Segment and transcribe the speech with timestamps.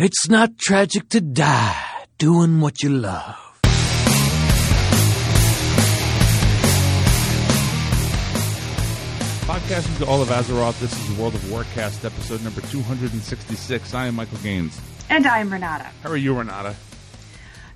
[0.00, 1.84] It's not tragic to die
[2.18, 3.34] doing what you love.
[9.42, 13.92] Podcasting to all of Azeroth, this is the World of Warcast episode number 266.
[13.92, 14.80] I am Michael Gaines.
[15.10, 15.90] And I'm Renata.
[16.04, 16.76] How are you, Renata?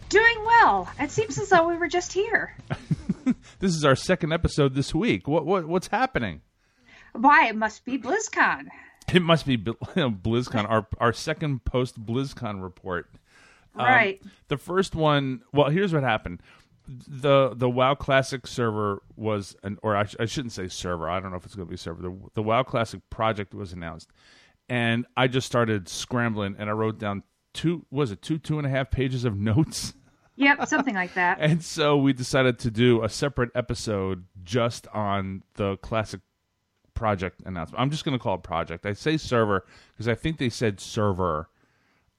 [0.08, 0.88] Doing well.
[1.00, 2.56] It seems as though we were just here.
[3.58, 5.26] this is our second episode this week.
[5.26, 6.42] What, what What's happening?
[7.14, 8.68] Why, it must be BlizzCon.
[9.16, 13.10] It must be BlizzCon, our, our second post BlizzCon report.
[13.74, 14.22] Um, right.
[14.48, 16.40] The first one, well, here's what happened
[16.88, 21.08] the the WoW Classic server was an, or I, sh- I shouldn't say server.
[21.08, 22.02] I don't know if it's going to be server.
[22.02, 24.10] The, the WoW Classic project was announced,
[24.68, 27.22] and I just started scrambling, and I wrote down
[27.54, 29.94] two was it two two and a half pages of notes.
[30.36, 31.38] Yep, something like that.
[31.40, 36.20] and so we decided to do a separate episode just on the Classic
[37.02, 37.82] project announcement.
[37.82, 38.86] I'm just going to call it project.
[38.86, 41.48] I say server because I think they said server.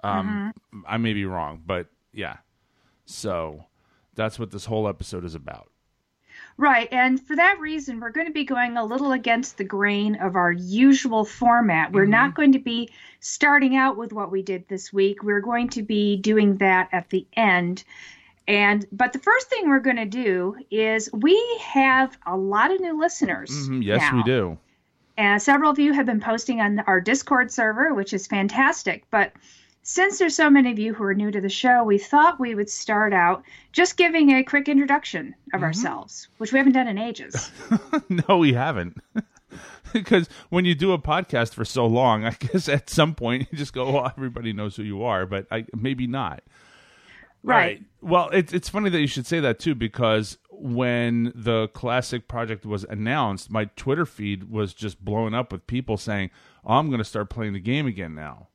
[0.03, 0.80] Um, mm-hmm.
[0.85, 2.39] I may be wrong, but yeah.
[3.05, 3.63] So
[4.13, 5.69] that's what this whole episode is about.
[6.57, 6.89] Right.
[6.91, 10.35] And for that reason, we're going to be going a little against the grain of
[10.35, 11.94] our usual format.
[11.94, 12.11] We're mm-hmm.
[12.11, 12.89] not going to be
[13.22, 15.23] starting out with what we did this week.
[15.23, 17.85] We're going to be doing that at the end.
[18.50, 22.81] And but the first thing we're going to do is we have a lot of
[22.81, 23.50] new listeners.
[23.50, 23.81] Mm-hmm.
[23.81, 24.17] Yes, now.
[24.17, 24.57] we do.
[25.17, 29.03] And several of you have been posting on our Discord server, which is fantastic.
[29.11, 29.33] But
[29.83, 32.56] since there's so many of you who are new to the show, we thought we
[32.56, 35.66] would start out just giving a quick introduction of mm-hmm.
[35.66, 37.52] ourselves, which we haven't done in ages.
[38.09, 38.97] no, we haven't.
[39.94, 43.58] because when you do a podcast for so long, I guess at some point you
[43.58, 46.44] just go, "Well, everybody knows who you are," but I, maybe not.
[47.44, 47.55] Right.
[47.55, 47.83] right.
[48.02, 52.66] Well, it's it's funny that you should say that too, because when the classic project
[52.66, 56.31] was announced, my Twitter feed was just blowing up with people saying,
[56.66, 58.47] oh, "I'm going to start playing the game again now."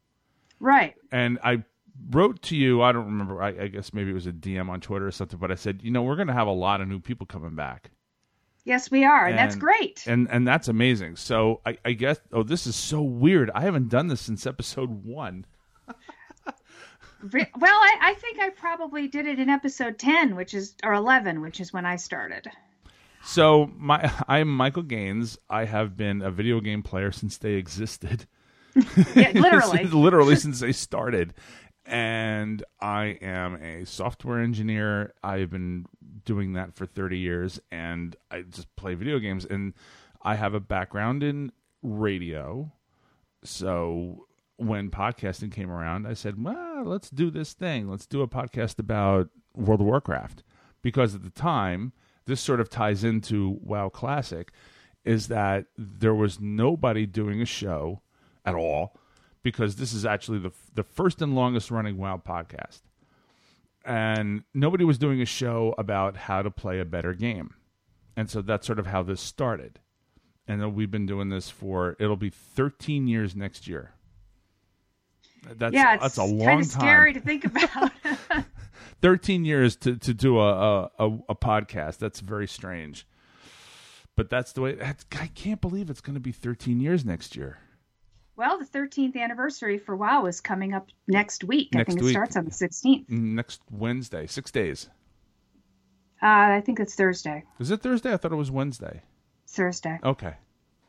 [0.60, 0.94] Right.
[1.12, 1.64] And I
[2.10, 2.82] wrote to you.
[2.82, 3.42] I don't remember.
[3.42, 5.38] I, I, guess maybe it was a DM on Twitter or something.
[5.38, 7.54] But I said, you know, we're going to have a lot of new people coming
[7.54, 7.90] back.
[8.64, 10.04] Yes, we are, and, and that's great.
[10.06, 11.16] And and that's amazing.
[11.16, 12.20] So I, I guess.
[12.32, 13.50] Oh, this is so weird.
[13.54, 15.46] I haven't done this since episode one.
[17.22, 21.40] Well, I, I think I probably did it in episode ten, which is or eleven,
[21.40, 22.50] which is when I started.
[23.24, 25.38] So my I'm Michael Gaines.
[25.48, 28.26] I have been a video game player since they existed
[29.14, 29.84] yeah, literally.
[29.84, 31.34] literally since they started.
[31.84, 35.14] And I am a software engineer.
[35.22, 35.86] I've been
[36.24, 39.72] doing that for 30 years and I just play video games and
[40.22, 41.50] I have a background in
[41.82, 42.70] radio.
[43.42, 44.26] So
[44.58, 47.88] when podcasting came around, I said, "Well, let's do this thing.
[47.88, 50.42] Let's do a podcast about World of Warcraft."
[50.82, 51.92] Because at the time,
[52.26, 54.52] this sort of ties into WoW Classic
[55.04, 58.02] is that there was nobody doing a show
[58.44, 58.98] at all
[59.42, 62.82] because this is actually the the first and longest running WoW podcast.
[63.84, 67.54] And nobody was doing a show about how to play a better game.
[68.16, 69.80] And so that's sort of how this started.
[70.46, 73.92] And we've been doing this for it'll be 13 years next year.
[75.56, 76.80] That's yeah, that's a long kind of time.
[76.80, 77.92] scary to think about.
[79.00, 81.98] 13 years to, to do a, a, a podcast.
[81.98, 83.06] That's very strange.
[84.16, 84.78] But that's the way.
[84.80, 87.58] I can't believe it's going to be 13 years next year.
[88.36, 91.74] Well, the 13th anniversary for WoW is coming up next week.
[91.74, 92.10] Next I think week.
[92.10, 93.08] it starts on the 16th.
[93.08, 94.88] Mm, next Wednesday, six days.
[96.22, 97.44] Uh, I think it's Thursday.
[97.60, 98.12] Is it Thursday?
[98.12, 99.02] I thought it was Wednesday.
[99.46, 99.98] Thursday.
[100.02, 100.34] Okay.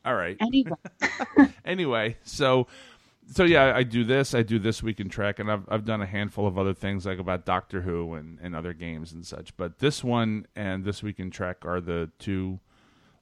[0.05, 0.37] All right.
[0.39, 0.77] Anyway.
[1.65, 2.67] anyway, so
[3.31, 4.33] so yeah, I do this.
[4.33, 7.05] I do this week in Trek, and I've I've done a handful of other things
[7.05, 9.55] like about Doctor Who and, and other games and such.
[9.57, 12.59] But this one and this week in Trek are the two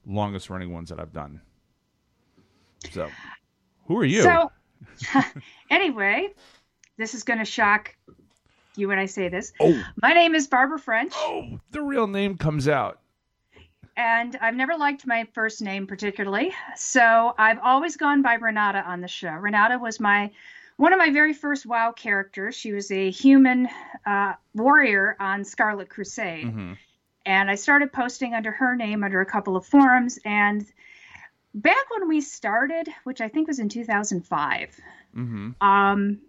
[0.06, 1.40] longest running ones that I've done.
[2.90, 3.08] So
[3.86, 4.22] who are you?
[4.22, 4.50] So,
[5.70, 6.28] anyway,
[6.96, 7.96] this is going to shock
[8.76, 9.52] you when I say this.
[9.60, 9.82] Oh.
[10.00, 11.12] My name is Barbara French.
[11.16, 13.00] Oh, the real name comes out.
[13.98, 16.54] And I've never liked my first name particularly.
[16.76, 19.30] So I've always gone by Renata on the show.
[19.30, 20.30] Renata was my
[20.76, 22.54] one of my very first WoW characters.
[22.54, 23.68] She was a human
[24.06, 26.46] uh, warrior on Scarlet Crusade.
[26.46, 26.72] Mm-hmm.
[27.26, 30.20] And I started posting under her name under a couple of forums.
[30.24, 30.64] And
[31.52, 34.80] back when we started, which I think was in 2005,
[35.16, 35.50] mm-hmm.
[35.60, 36.20] um,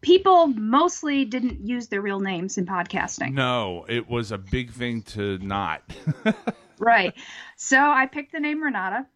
[0.00, 3.32] people mostly didn't use their real names in podcasting.
[3.32, 5.82] No, it was a big thing to not.
[6.78, 7.14] right.
[7.56, 9.06] So I picked the name Renata.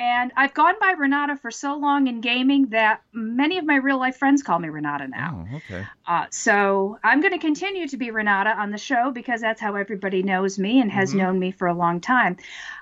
[0.00, 3.98] And I've gone by Renata for so long in gaming that many of my real
[3.98, 5.44] life friends call me Renata now.
[5.50, 5.84] Oh, okay.
[6.06, 9.74] Uh, so I'm going to continue to be Renata on the show because that's how
[9.74, 11.18] everybody knows me and has mm-hmm.
[11.18, 12.36] known me for a long time.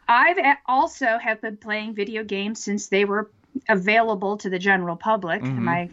[0.06, 0.36] I've
[0.66, 3.30] also have been playing video games since they were
[3.66, 5.40] available to the general public.
[5.40, 5.64] Mm-hmm.
[5.64, 5.90] My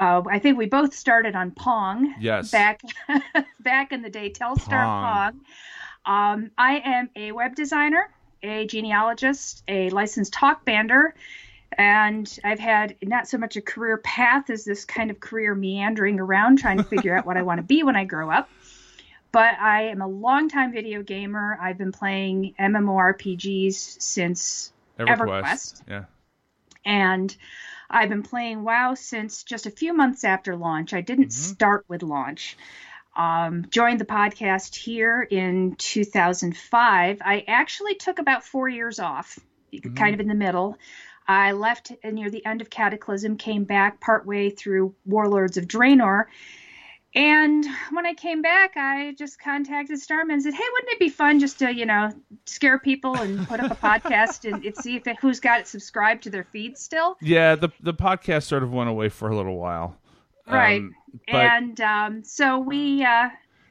[0.00, 2.14] Uh, I think we both started on Pong.
[2.20, 2.50] Yes.
[2.50, 2.80] Back
[3.60, 5.32] back in the day, Telstar Pong.
[5.32, 5.40] Pong.
[6.04, 8.10] Um, I am a web designer,
[8.42, 11.12] a genealogist, a licensed talk bander,
[11.78, 16.18] and I've had not so much a career path as this kind of career meandering
[16.18, 18.48] around trying to figure out what I want to be when I grow up.
[19.30, 21.58] But I am a longtime video gamer.
[21.60, 25.16] I've been playing MMORPGs since EverQuest.
[25.16, 25.82] EverQuest.
[25.88, 26.04] Yeah.
[26.84, 27.34] and
[27.92, 30.94] I've been playing WoW since just a few months after launch.
[30.94, 32.56] I didn't start with launch.
[33.14, 37.18] Um, joined the podcast here in 2005.
[37.22, 39.38] I actually took about four years off,
[39.94, 40.78] kind of in the middle.
[41.28, 46.24] I left near the end of Cataclysm, came back partway through Warlords of Draenor.
[47.14, 51.10] And when I came back, I just contacted Starman and said, "Hey, wouldn't it be
[51.10, 52.10] fun just to, you know,
[52.46, 55.66] scare people and put up a podcast and, and see if it, who's got it
[55.68, 59.36] subscribed to their feed still?" Yeah, the the podcast sort of went away for a
[59.36, 59.96] little while.
[60.46, 60.80] Right.
[60.80, 60.94] Um,
[61.28, 63.28] and um, so we uh,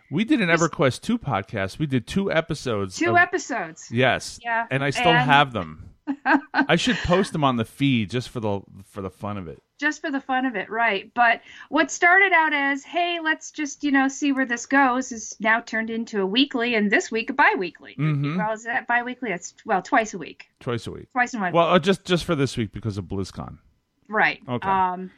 [0.09, 1.79] we did an EverQuest 2 podcast.
[1.79, 2.97] We did two episodes.
[2.97, 3.89] two of- episodes.
[3.91, 4.39] Yes.
[4.43, 5.87] Yeah, And I still and- have them.
[6.53, 9.61] I should post them on the feed just for the for the fun of it.
[9.81, 11.11] Just for the fun of it, right?
[11.13, 15.35] But what started out as, hey, let's just, you know, see where this goes is
[15.41, 17.95] now turned into a weekly and this week a bi-weekly.
[17.99, 18.37] Mhm.
[18.37, 19.31] Well, is that bi-weekly?
[19.31, 20.47] It's well, twice a week.
[20.61, 21.11] Twice a week.
[21.11, 23.57] Twice in one Well, uh, just just for this week because of BlizzCon.
[24.07, 24.39] Right.
[24.47, 24.69] Okay.
[24.69, 25.11] Um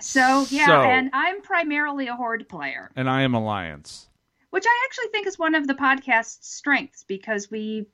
[0.00, 4.08] so yeah, So- and I'm primarily a horde player, And I am Alliance.
[4.50, 7.86] which I actually think is one of the podcast's strengths because we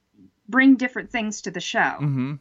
[0.48, 1.96] bring different things to the show.
[2.00, 2.38] Mhm.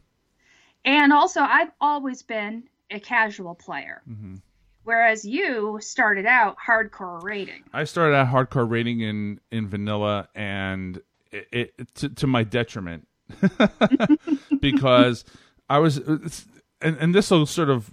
[0.84, 4.02] And also I've always been a casual player.
[4.08, 4.40] Mhm.
[4.84, 7.64] Whereas you started out hardcore raiding.
[7.72, 11.00] I started out hardcore raiding in in vanilla, and
[11.32, 11.48] it,
[11.78, 13.08] it to, to my detriment
[14.60, 15.24] because
[15.68, 17.92] I was, and and this will sort of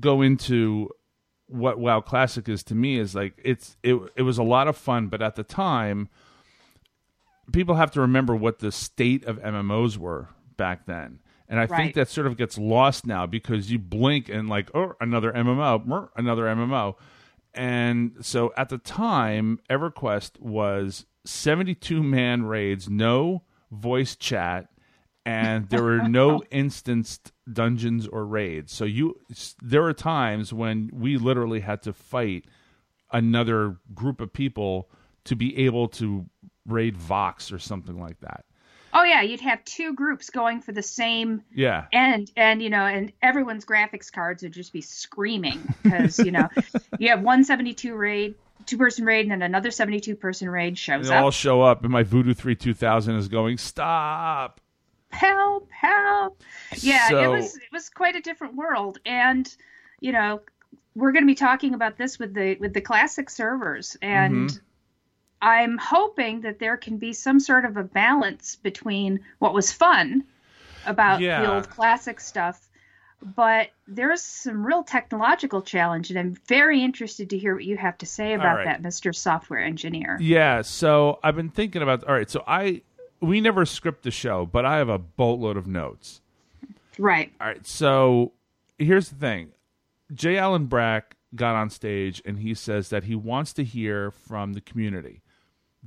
[0.00, 0.90] go into
[1.48, 4.76] what WoW Classic is to me is like it's it it was a lot of
[4.76, 6.08] fun, but at the time,
[7.52, 11.20] people have to remember what the state of MMOs were back then.
[11.48, 11.76] And I Right.
[11.76, 16.08] think that sort of gets lost now because you blink and like, oh, another MMO,
[16.16, 16.96] another MMO.
[17.54, 24.68] And so at the time, EverQuest was 72 man raids, no voice chat,
[25.24, 28.72] and there were no instanced dungeons or raids.
[28.72, 29.14] So you
[29.62, 32.44] there were times when we literally had to fight
[33.12, 34.90] another group of people
[35.24, 36.26] to be able to
[36.66, 38.44] raid Vox or something like that.
[38.98, 41.84] Oh yeah, you'd have two groups going for the same Yeah.
[41.92, 46.48] and and you know, and everyone's graphics cards would just be screaming because you know,
[46.98, 48.34] you have one seventy-two raid,
[48.64, 51.34] two-person raid, and then another seventy-two person raid shows They all up.
[51.34, 54.60] show up, and my Voodoo 3 2000 is going, stop.
[55.10, 55.70] Help!
[55.70, 56.42] Help!
[56.78, 59.46] Yeah, it was it was quite a different world, and
[60.00, 60.40] you know,
[60.94, 64.58] we're going to be talking about this with the with the classic servers, and Mm-hmm.
[65.42, 70.24] I'm hoping that there can be some sort of a balance between what was fun
[70.86, 71.42] about Yeah.
[71.42, 72.68] the old classic stuff,
[73.22, 77.98] but there's some real technological challenge, and I'm very interested to hear what you have
[77.98, 78.64] to say about right.
[78.66, 79.14] that, Mr.
[79.14, 80.16] Software Engineer.
[80.20, 82.04] Yeah, so I've been thinking about.
[82.04, 82.82] All right, so I
[83.20, 86.20] we never script the show, but I have a boatload of notes.
[86.98, 87.32] Right.
[87.40, 88.32] All right, so
[88.78, 89.52] here's the thing:
[90.14, 90.38] J.
[90.38, 94.60] Allen Brack got on stage and he says that he wants to hear from the
[94.60, 95.20] community.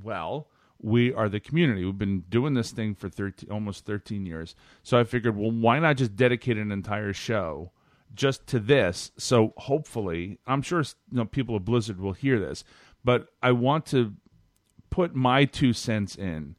[0.02, 0.48] Well,
[0.82, 1.84] we are the community.
[1.84, 4.54] We've been doing this thing for 13, almost 13 years.
[4.82, 7.72] So I figured, well, why not just dedicate an entire show
[8.14, 9.12] just to this?
[9.18, 12.64] So hopefully, I'm sure you know people of Blizzard will hear this,
[13.04, 14.14] but I want to
[14.88, 16.56] put my two cents in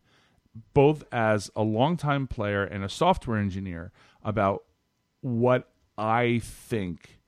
[0.73, 3.91] both as a longtime player and a software engineer
[4.23, 4.63] about
[5.21, 7.19] what I think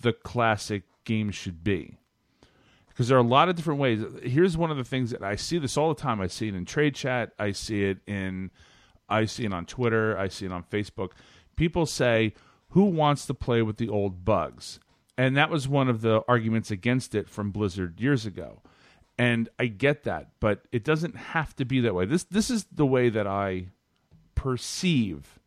[0.00, 1.98] the classic game should be.
[2.96, 4.02] Because there are a lot of different ways.
[4.22, 6.18] Here's one of the things that I see this all the time.
[6.18, 7.34] I see it in trade chat.
[7.38, 8.50] I see it in,
[9.06, 10.16] I see it on Twitter.
[10.16, 11.10] I see it on Facebook.
[11.56, 12.32] People say,
[12.70, 14.80] "Who wants to play with the old bugs?"
[15.18, 18.62] And that was one of the arguments against it from Blizzard years ago.
[19.18, 22.06] And I get that, but it doesn't have to be that way.
[22.06, 23.66] This this is the way that I
[24.34, 25.38] perceive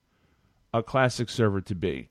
[0.72, 2.10] a classic server to be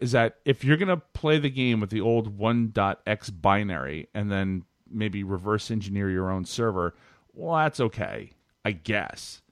[0.00, 4.30] is that if you're going to play the game with the old 1.x binary and
[4.30, 6.94] then maybe reverse engineer your own server,
[7.32, 8.32] well, that's okay,
[8.64, 9.42] I guess.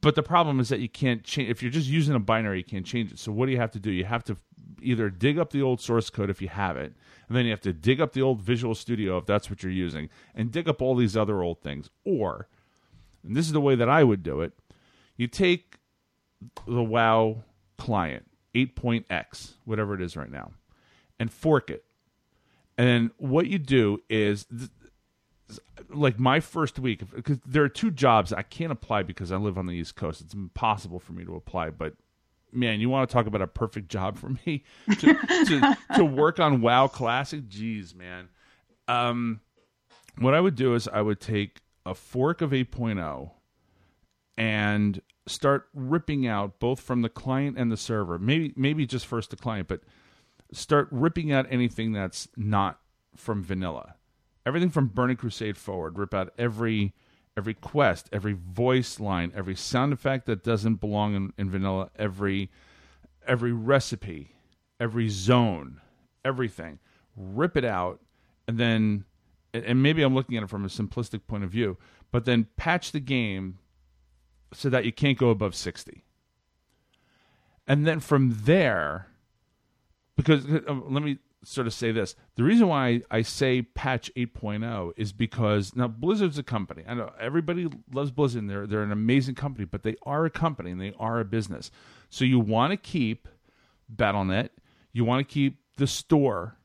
[0.00, 1.50] But the problem is that you can't change.
[1.50, 3.18] If you're just using a binary, you can't change it.
[3.18, 3.90] So what do you have to do?
[3.90, 4.36] You have to
[4.80, 6.94] either dig up the old source code if you have it,
[7.26, 9.72] and then you have to dig up the old Visual Studio if that's what you're
[9.72, 11.90] using, and dig up all these other old things.
[12.04, 12.48] Or,
[13.24, 14.52] and this is the way that I would do it,
[15.16, 15.78] you take
[16.66, 17.42] the WoW
[17.76, 18.27] client,
[18.66, 20.52] 8.x, whatever it is right now,
[21.18, 21.84] and fork it.
[22.76, 24.46] And what you do is,
[25.88, 29.58] like my first week, because there are two jobs I can't apply because I live
[29.58, 30.20] on the East Coast.
[30.20, 31.70] It's impossible for me to apply.
[31.70, 31.94] But
[32.52, 34.64] man, you want to talk about a perfect job for me
[34.98, 37.48] to to, to work on WoW Classic?
[37.48, 38.28] Jeez, man.
[38.86, 39.40] Um,
[40.18, 43.30] what I would do is I would take a fork of 8.0
[44.36, 48.18] and start ripping out both from the client and the server.
[48.18, 49.80] Maybe maybe just first the client, but
[50.52, 52.80] start ripping out anything that's not
[53.16, 53.94] from vanilla.
[54.46, 56.94] Everything from Burning Crusade forward, rip out every
[57.36, 62.50] every quest, every voice line, every sound effect that doesn't belong in, in vanilla, every
[63.26, 64.34] every recipe,
[64.80, 65.80] every zone,
[66.24, 66.78] everything.
[67.16, 68.00] Rip it out
[68.46, 69.04] and then
[69.54, 71.78] and maybe I'm looking at it from a simplistic point of view,
[72.10, 73.58] but then patch the game
[74.52, 76.04] so that you can't go above 60.
[77.66, 79.08] And then from there,
[80.16, 84.92] because uh, let me sort of say this the reason why I say patch 8.0
[84.96, 86.82] is because now Blizzard's a company.
[86.86, 90.30] I know everybody loves Blizzard, and they're, they're an amazing company, but they are a
[90.30, 91.70] company and they are a business.
[92.10, 93.28] So you want to keep
[93.90, 94.52] Battle.net,
[94.92, 96.56] you want to keep the store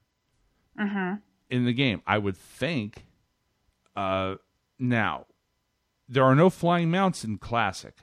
[1.50, 2.02] in the game.
[2.08, 3.06] I would think.
[3.96, 4.36] Uh,
[4.80, 5.28] now,
[6.10, 7.96] there are no flying mounts in Classic,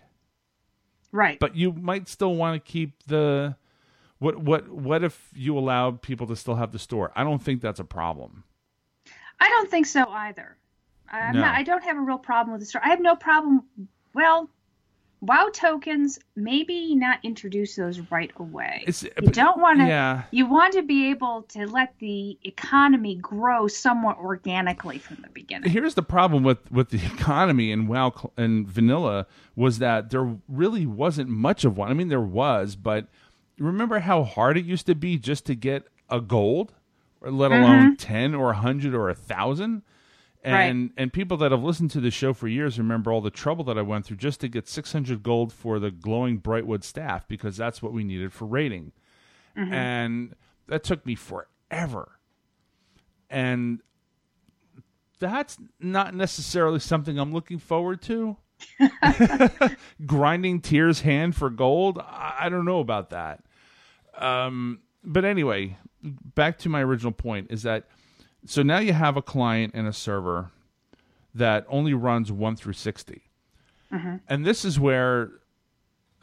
[1.12, 1.38] Right.
[1.38, 3.56] but you might still want to keep the.
[4.18, 7.10] What what what if you allow people to still have the store?
[7.16, 8.44] I don't think that's a problem.
[9.40, 10.56] I don't think so either.
[11.10, 11.40] I'm No.
[11.40, 12.82] not, I don't have a real problem with the store.
[12.84, 13.64] I have no problem.
[14.14, 14.50] Well,
[15.22, 18.84] WoW tokens, maybe not introduce those right away.
[18.86, 19.86] It's you don't want to.
[19.86, 25.28] Yeah, You want to be able to let the economy grow somewhat organically from the
[25.28, 25.70] beginning.
[25.70, 30.86] here's the problem with with the economy and WoW and vanilla was that there really
[30.86, 31.90] wasn't much of one.
[31.90, 33.08] I mean, there was, but
[33.58, 36.72] remember how hard it used to be just to get a gold,
[37.20, 37.94] or let alone mm-hmm.
[37.96, 39.82] ten or a hundred or a thousand.
[40.42, 43.64] And and people that have listened to the show for years remember all the trouble
[43.64, 47.56] that I went through just to get 600 gold for the glowing Brightwood staff because
[47.56, 48.92] that's what we needed for raiding.
[49.74, 50.34] And
[50.68, 52.12] that took me forever.
[53.28, 53.80] And
[55.18, 58.38] that's not necessarily something I'm looking forward to.
[60.06, 63.44] Grinding Tyr's Hand for gold, I I don't know about that.
[64.16, 67.88] Um, but anyway, back to my original point is that
[68.46, 70.50] so now you have a client and a server
[71.34, 73.22] that only runs one through 60
[73.92, 74.16] mm-hmm.
[74.28, 75.30] and this is where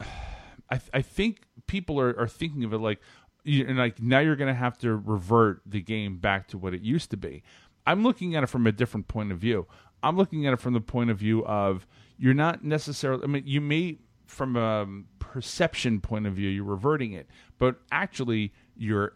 [0.70, 3.00] I, I think people are, are thinking of it like
[3.44, 6.74] you, and like now you're going to have to revert the game back to what
[6.74, 7.42] it used to be.
[7.86, 9.66] I'm looking at it from a different point of view.
[10.02, 11.86] I'm looking at it from the point of view of
[12.18, 13.24] you're not necessarily.
[13.24, 14.86] I mean, you may from a
[15.18, 19.14] perception point of view you're reverting it, but actually you're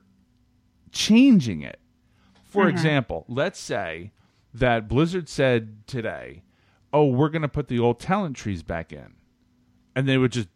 [0.90, 1.78] changing it.
[2.52, 2.76] For mm-hmm.
[2.76, 4.12] example, let's say
[4.52, 6.42] that Blizzard said today,
[6.92, 9.14] "Oh, we're going to put the old talent trees back in,"
[9.96, 10.48] and they would just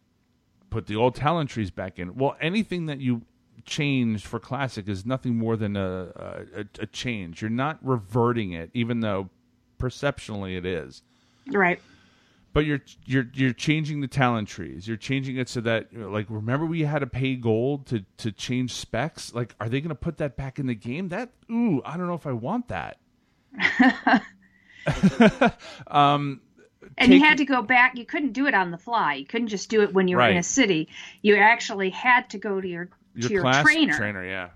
[0.69, 2.15] put the old talent trees back in.
[2.15, 3.23] Well, anything that you
[3.65, 7.41] changed for classic is nothing more than a, a, a change.
[7.41, 9.31] You're not reverting it, even though
[9.79, 11.01] perceptionally it is.
[11.47, 11.81] Right.
[12.57, 14.87] But you're you're you're changing the talent trees.
[14.87, 18.03] You're changing it so that you know, like remember we had to pay gold to
[18.17, 19.31] to change specs.
[19.31, 21.09] Like, are they going to put that back in the game?
[21.09, 22.97] That ooh, I don't know if I want that.
[25.85, 26.41] um,
[26.97, 27.95] And Take- you had to go back.
[27.95, 29.13] You couldn't do it on the fly.
[29.13, 30.89] You couldn't just do it when you were in a city.
[31.21, 32.89] You actually had to go to your
[33.21, 33.95] to your trainer.
[33.95, 34.49] trainer, yeah.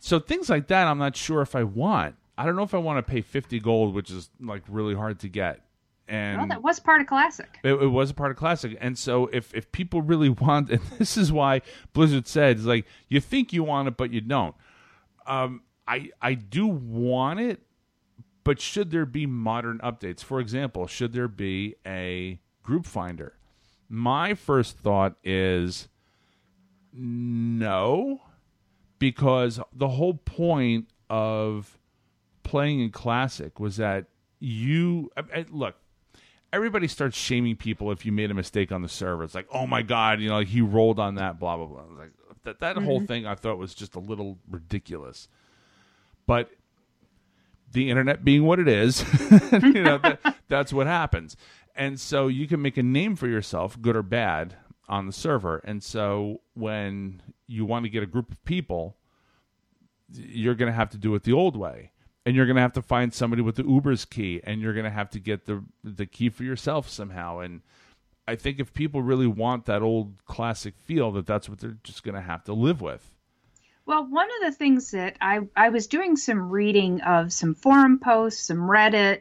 [0.00, 2.16] So things like that, I'm not sure if I want.
[2.36, 5.20] I don't know if I want to pay 50 gold, which is like really hard
[5.20, 5.60] to get.
[6.08, 7.58] And Well, that was part of classic.
[7.64, 10.80] It, it was a part of classic, and so if if people really want, and
[10.98, 14.54] this is why Blizzard said, it's like you think you want it, but you don't.
[15.26, 17.62] Um, I I do want it,
[18.44, 20.22] but should there be modern updates?
[20.22, 23.34] For example, should there be a group finder?
[23.88, 25.88] My first thought is
[26.92, 28.22] no,
[28.98, 31.78] because the whole point of
[32.42, 34.06] playing in classic was that
[34.38, 35.76] you I, I- look
[36.56, 39.22] everybody starts shaming people if you made a mistake on the server.
[39.22, 41.82] It's like, oh my god, you know, like he rolled on that, blah blah blah.
[41.98, 42.12] Like
[42.44, 43.06] that that whole mm-hmm.
[43.06, 45.28] thing I thought was just a little ridiculous.
[46.26, 46.50] But
[47.72, 49.04] the internet being what it is,
[49.52, 51.36] you know, that, that's what happens.
[51.76, 54.56] And so you can make a name for yourself, good or bad,
[54.88, 55.58] on the server.
[55.58, 58.96] And so when you want to get a group of people,
[60.10, 61.92] you're going to have to do it the old way
[62.26, 64.84] and you're going to have to find somebody with the UBRS key and you're going
[64.84, 67.62] to have to get the the key for yourself somehow and
[68.28, 72.02] i think if people really want that old classic feel that that's what they're just
[72.02, 73.12] going to have to live with
[73.86, 78.00] Well, one of the things that I, I was doing some reading of some forum
[78.00, 79.20] posts, some Reddit,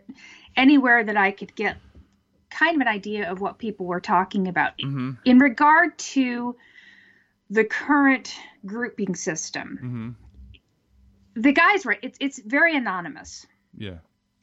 [0.58, 1.78] anywhere that I could get
[2.50, 5.12] kind of an idea of what people were talking about Mm-hmm.
[5.24, 6.56] in regard to
[7.52, 8.34] the current
[8.66, 10.16] grouping system.
[11.36, 11.42] Mm-hmm.
[11.42, 13.46] The guy's right; it's it's very anonymous
[13.78, 13.98] Yeah.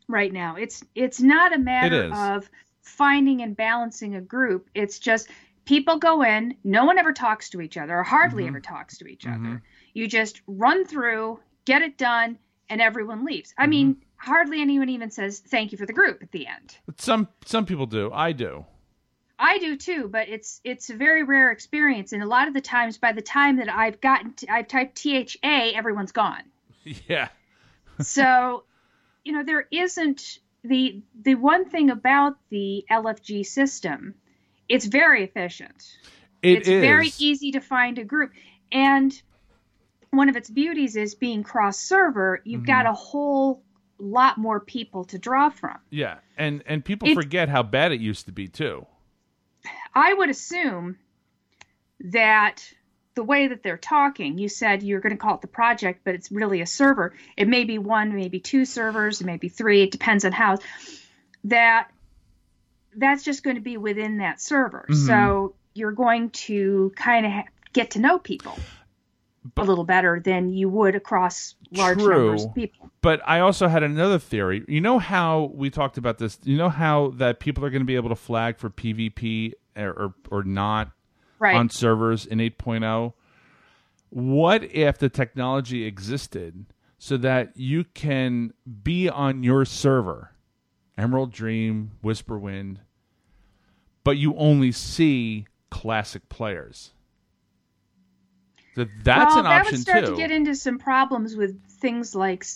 [0.08, 0.56] right now.
[0.56, 2.50] It's it's not a matter of
[2.82, 4.68] finding and balancing a group.
[4.75, 5.28] It's just
[5.64, 8.49] people go in, no one ever talks to each other, or hardly Mhm.
[8.49, 9.34] ever talks to each Mhm.
[9.40, 9.62] other.
[9.94, 13.54] You just run through, get it done, and everyone leaves.
[13.56, 13.70] I Mm-hmm.
[13.70, 16.76] mean, hardly anyone even says thank you for the group at the end.
[16.87, 18.11] But some some people do.
[18.12, 18.66] I do.
[19.38, 22.61] I do too, but it's it's a very rare experience, and a lot of the
[22.61, 26.42] times, by the time that I've gotten, to, I've typed THA, everyone's gone.
[27.08, 27.28] Yeah.
[28.00, 28.64] so
[29.24, 34.14] you know there isn't the the one thing about the lfg system
[34.68, 35.84] it's very efficient
[36.42, 36.80] It it's is.
[36.80, 38.32] very easy to find a group
[38.70, 39.12] and
[40.10, 42.92] one of its beauties is being cross server you've got Mm-hmm.
[42.92, 43.62] a whole
[43.98, 48.00] lot more people to draw from Yeah, and and people It- forget how bad it
[48.00, 48.86] used to be too.
[49.94, 50.98] i would assume
[52.12, 52.64] that
[53.14, 56.14] the way that they're talking you said you're going to call it the project but
[56.14, 59.83] it's really a server it may be one maybe two servers it may be three
[59.83, 60.57] it depends on how
[61.45, 61.88] that
[62.97, 65.07] that's just going to be within that server Mm-hmm.
[65.07, 68.59] so you're going to kind of ha- get to know people
[69.57, 72.26] a little better than you would across large True.
[72.26, 74.64] numbers of people But I also had another theory.
[74.69, 76.38] You know how we talked about this.
[76.45, 79.90] You know how that people are going to be able to flag for PvP or
[79.90, 80.92] or, or not
[81.42, 83.12] right on servers in 8.0.
[84.11, 86.66] What if the technology existed
[86.99, 90.30] so that you can be on your server,
[90.96, 92.76] Emerald Dream, Whisperwind,
[94.04, 96.92] but you only see classic players?
[98.76, 100.11] That that's well, an that option would start too.
[100.12, 102.46] to get into some problems with things like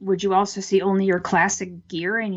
[0.00, 2.32] would you also see only your classic gear and